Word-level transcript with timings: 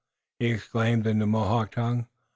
he 0.39 0.47
exclaimed 0.47 1.05
in 1.05 1.19
the 1.19 1.27
Mohawk 1.27 1.73
tongue. 1.73 2.07